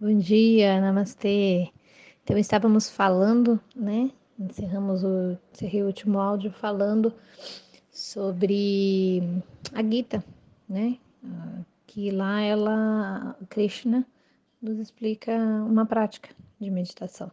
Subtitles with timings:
[0.00, 1.68] Bom dia, namastê.
[2.24, 4.10] Então estávamos falando, né?
[4.38, 7.12] Encerramos o, encerrei o último áudio falando
[7.90, 9.22] sobre
[9.74, 10.24] a Gita,
[10.66, 10.96] né?
[11.86, 14.06] Que lá ela, Krishna,
[14.62, 17.30] nos explica uma prática de meditação.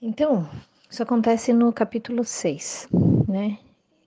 [0.00, 0.48] Então,
[0.88, 2.88] isso acontece no capítulo 6,
[3.28, 3.58] né?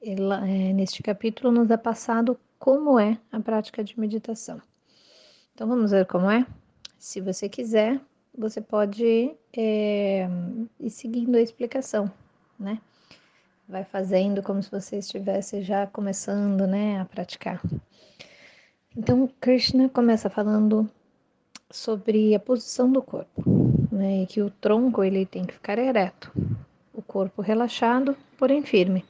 [0.01, 4.59] Ela, é, neste capítulo nos é passado como é a prática de meditação.
[5.53, 6.43] Então vamos ver como é?
[6.97, 7.99] Se você quiser,
[8.37, 10.27] você pode é,
[10.79, 12.11] ir seguindo a explicação,
[12.59, 12.79] né?
[13.67, 17.61] Vai fazendo como se você estivesse já começando, né, a praticar.
[18.95, 20.89] Então, Krishna começa falando
[21.71, 23.43] sobre a posição do corpo,
[23.91, 26.31] né, e que o tronco ele tem que ficar ereto,
[26.93, 29.03] o corpo relaxado, porém firme.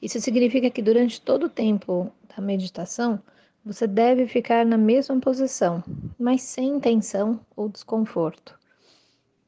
[0.00, 3.20] Isso significa que durante todo o tempo da meditação,
[3.64, 5.82] você deve ficar na mesma posição,
[6.18, 8.58] mas sem tensão ou desconforto.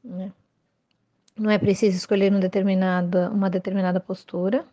[0.03, 0.31] Né?
[1.37, 4.65] Não é preciso escolher uma determinada, uma determinada postura,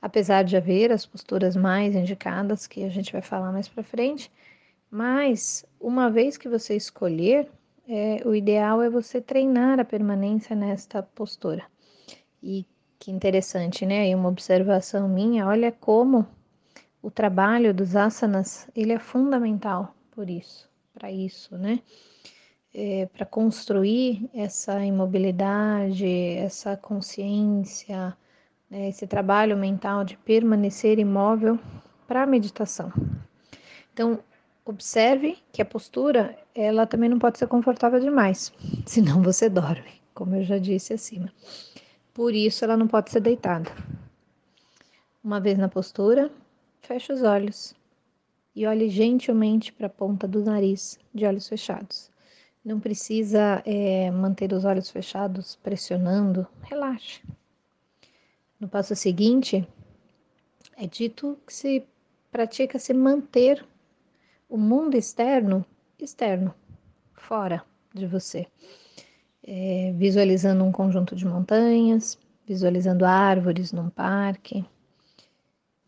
[0.00, 4.30] apesar de haver as posturas mais indicadas, que a gente vai falar mais para frente,
[4.90, 7.48] mas uma vez que você escolher,
[7.88, 11.64] é, o ideal é você treinar a permanência nesta postura.
[12.42, 12.66] E
[12.98, 14.08] que interessante, né?
[14.08, 16.26] E uma observação minha, olha como
[17.02, 21.80] o trabalho dos asanas ele é fundamental por isso, para isso, né?
[22.72, 28.16] É, para construir essa imobilidade, essa consciência,
[28.70, 28.88] né?
[28.88, 31.58] esse trabalho mental de permanecer imóvel
[32.06, 32.92] para a meditação.
[33.92, 34.20] Então,
[34.64, 38.52] observe que a postura ela também não pode ser confortável demais,
[38.86, 41.32] senão você dorme, como eu já disse acima.
[42.14, 43.70] Por isso, ela não pode ser deitada.
[45.22, 46.30] Uma vez na postura,
[46.80, 47.74] feche os olhos
[48.54, 52.10] e olhe gentilmente para a ponta do nariz, de olhos fechados.
[52.64, 57.22] Não precisa é, manter os olhos fechados, pressionando, relaxe.
[58.58, 59.66] No passo seguinte,
[60.76, 61.86] é dito que se
[62.30, 63.64] pratica se manter
[64.48, 65.64] o mundo externo
[66.04, 66.54] externo,
[67.14, 67.62] fora
[67.94, 68.46] de você.
[69.42, 74.64] É, visualizando um conjunto de montanhas, visualizando árvores num parque,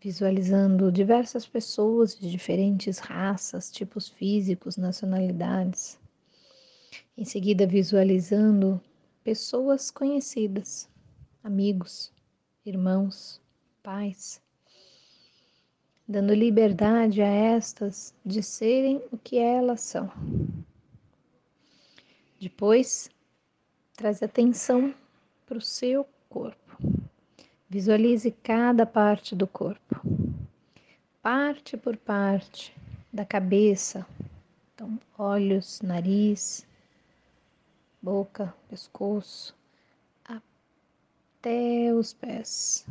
[0.03, 5.97] visualizando diversas pessoas de diferentes raças, tipos físicos, nacionalidades.
[7.17, 8.81] Em seguida, visualizando
[9.23, 10.89] pessoas conhecidas,
[11.45, 12.13] amigos,
[12.67, 13.41] irmãos,
[13.81, 14.43] pais,
[16.09, 20.11] dando liberdade a estas de serem o que elas são.
[22.41, 23.09] Depois,
[23.95, 24.93] traz atenção
[25.47, 26.59] para o seu corpo.
[27.73, 29.92] Visualize cada parte do corpo,
[31.23, 32.75] parte por parte
[33.13, 34.07] da cabeça,
[34.75, 36.67] então olhos, nariz,
[38.03, 39.57] boca, pescoço,
[40.25, 42.85] até os pés,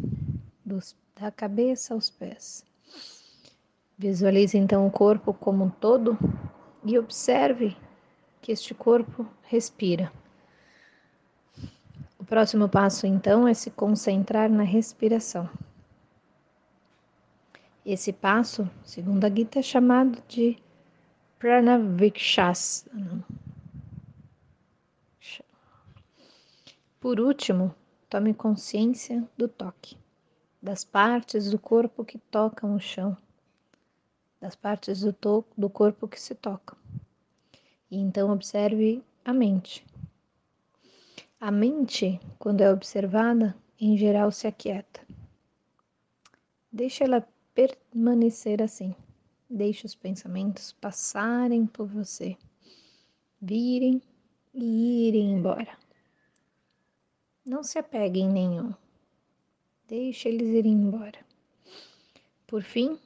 [0.65, 2.65] dos, da cabeça aos pés.
[3.97, 6.17] Visualize então o corpo como um todo
[6.83, 7.77] e observe
[8.41, 10.11] que este corpo respira
[12.31, 15.49] próximo passo, então, é se concentrar na respiração.
[17.85, 20.57] Esse passo, segundo a Gita, é chamado de
[21.39, 23.25] Pranavikshasana.
[26.99, 27.73] Por último,
[28.07, 29.97] tome consciência do toque,
[30.61, 33.17] das partes do corpo que tocam o chão,
[34.39, 36.77] das partes do, do corpo que se tocam.
[37.89, 39.83] E então observe a mente,
[41.39, 45.01] a mente, quando é observada, em geral se aquieta.
[46.71, 48.95] Deixe ela permanecer assim.
[49.49, 52.37] Deixe os pensamentos passarem por você,
[53.41, 54.01] virem
[54.53, 55.77] e irem embora.
[57.45, 58.73] Não se apegue em nenhum.
[59.87, 61.19] Deixe eles irem embora.
[62.47, 62.97] Por fim,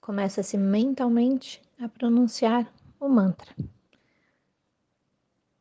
[0.00, 2.70] começa-se mentalmente a pronunciar
[3.00, 3.54] o mantra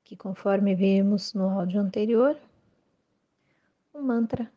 [0.06, 2.38] que conforme vimos no áudio anterior,
[3.92, 4.50] um mantra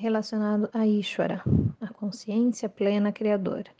[0.00, 1.42] relacionado a Ishvara,
[1.80, 3.70] a consciência plena criadora.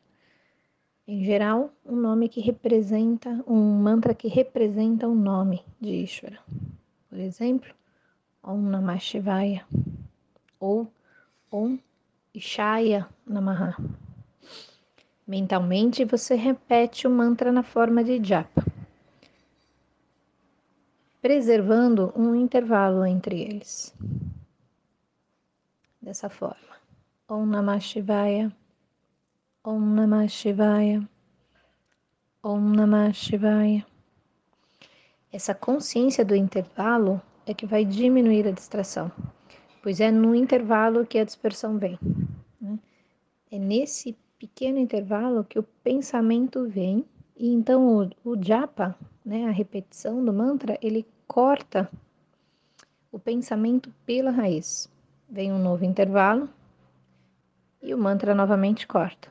[1.09, 6.39] Em geral, um nome que representa, um mantra que representa o nome de Ishvara.
[7.09, 7.75] Por exemplo,
[8.43, 9.65] Om Namah Shivaya
[10.61, 10.87] ou
[11.51, 11.79] Om
[12.35, 13.77] Ishaya Namaha.
[15.27, 18.65] Mentalmente, você repete o mantra na forma de japa
[21.21, 23.95] preservando um intervalo entre eles.
[26.01, 26.81] Dessa forma.
[27.29, 28.51] Om Namah Shivaya,
[29.63, 31.07] Om Namah Shivaya,
[32.43, 33.87] Om Namah Shivaya.
[35.31, 39.13] Essa consciência do intervalo é que vai diminuir a distração,
[39.83, 41.99] pois é no intervalo que a dispersão vem.
[42.61, 42.79] Né?
[43.51, 47.05] É nesse pequeno intervalo que o pensamento vem,
[47.37, 51.91] e então o, o japa, né, a repetição do mantra, ele corta
[53.13, 54.91] o pensamento pela raiz.
[55.33, 56.49] Vem um novo intervalo
[57.81, 59.29] e o mantra novamente corta.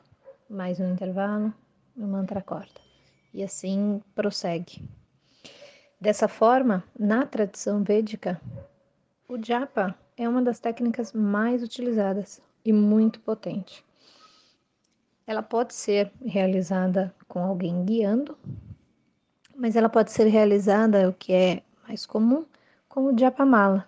[0.48, 1.52] Mais um intervalo,
[1.94, 2.80] o mantra corta.
[3.34, 4.82] E assim prossegue.
[6.00, 8.40] Dessa forma, na tradição védica,
[9.28, 13.84] o japa é uma das técnicas mais utilizadas e muito potente.
[15.26, 18.38] Ela pode ser realizada com alguém guiando,
[19.54, 22.46] mas ela pode ser realizada, o que é mais comum,
[22.88, 23.86] com o japamala.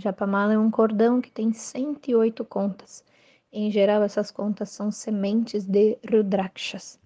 [0.00, 3.04] Japamala é um cordão que tem 108 contas.
[3.52, 6.98] Em geral, essas contas são sementes de rudrakshas,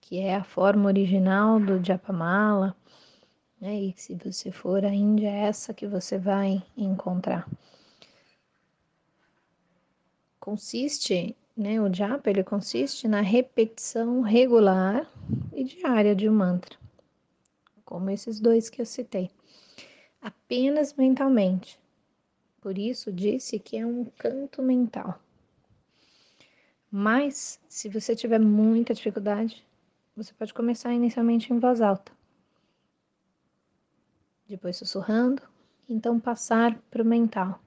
[0.00, 2.76] que é a forma original do japamala
[3.60, 3.80] né?
[3.80, 7.48] E se você for à Índia, é essa que você vai encontrar.
[10.38, 15.10] Consiste, né, o japa, ele consiste na repetição regular
[15.52, 16.78] e diária de um mantra,
[17.84, 19.28] como esses dois que eu citei,
[20.22, 21.80] apenas mentalmente.
[22.66, 25.20] Por isso disse que é um canto mental.
[26.90, 29.64] Mas, se você tiver muita dificuldade,
[30.16, 32.10] você pode começar inicialmente em voz alta
[34.48, 35.40] depois sussurrando,
[35.88, 37.60] então passar para o mental.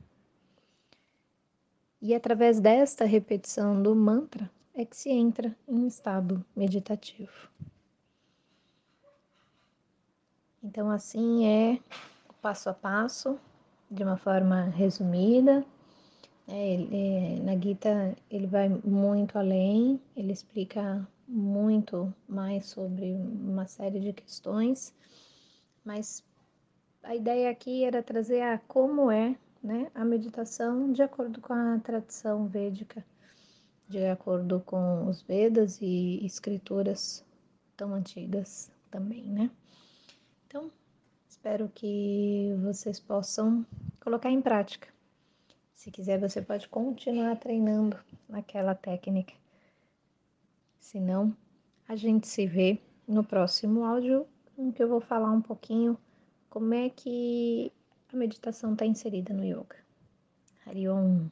[2.02, 7.50] E através desta repetição do mantra é que se entra em estado meditativo.
[10.62, 11.80] Então, assim é
[12.28, 13.40] o passo a passo,
[13.90, 15.66] de uma forma resumida.
[16.48, 24.00] É, ele, na Gita ele vai muito além, ele explica muito mais sobre uma série
[24.00, 24.94] de questões,
[25.86, 26.24] mas
[27.04, 31.80] a ideia aqui era trazer a como é né, a meditação de acordo com a
[31.80, 33.06] tradição védica,
[33.88, 37.24] de acordo com os Vedas e escrituras
[37.78, 39.52] tão antigas também, né?
[40.48, 40.72] Então,
[41.40, 43.66] espero que vocês possam
[44.02, 44.90] colocar em prática.
[45.74, 47.98] Se quiser, você pode continuar treinando
[48.28, 49.34] naquela técnica.
[50.78, 51.34] Se não,
[51.88, 52.78] a gente se vê
[53.08, 54.28] no próximo áudio,
[54.58, 55.98] em que eu vou falar um pouquinho
[56.50, 57.72] como é que
[58.12, 59.78] a meditação está inserida no yoga.
[60.66, 61.30] Hariom.